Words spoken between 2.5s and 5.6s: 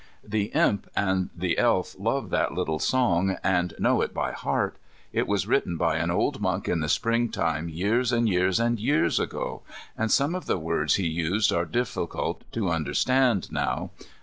little song and know it by heart. It was